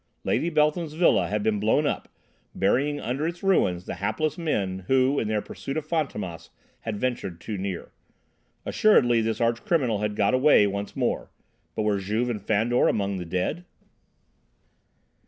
[0.23, 2.09] Lady Beltham's villa had been blown up,
[2.55, 7.39] burying under its ruins the hapless men who in their pursuit of Fantômas had ventured
[7.39, 7.91] too near.
[8.65, 11.29] Assuredly this arch criminal had got away once more.
[11.75, 13.63] But were Juve and Fandor among the dead?